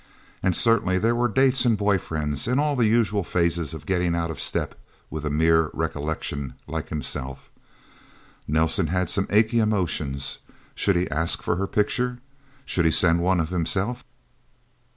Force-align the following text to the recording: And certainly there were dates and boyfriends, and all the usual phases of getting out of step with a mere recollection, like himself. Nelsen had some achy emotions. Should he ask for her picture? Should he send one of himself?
And 0.41 0.55
certainly 0.55 0.97
there 0.97 1.13
were 1.13 1.27
dates 1.27 1.63
and 1.63 1.77
boyfriends, 1.77 2.47
and 2.47 2.59
all 2.59 2.75
the 2.75 2.87
usual 2.87 3.23
phases 3.23 3.71
of 3.75 3.85
getting 3.85 4.15
out 4.15 4.31
of 4.31 4.41
step 4.41 4.73
with 5.11 5.27
a 5.27 5.29
mere 5.29 5.69
recollection, 5.75 6.55
like 6.65 6.89
himself. 6.89 7.51
Nelsen 8.47 8.87
had 8.87 9.11
some 9.11 9.27
achy 9.29 9.59
emotions. 9.59 10.39
Should 10.73 10.95
he 10.95 11.07
ask 11.11 11.43
for 11.43 11.55
her 11.57 11.67
picture? 11.67 12.17
Should 12.65 12.85
he 12.85 12.91
send 12.91 13.21
one 13.21 13.39
of 13.39 13.49
himself? 13.49 14.03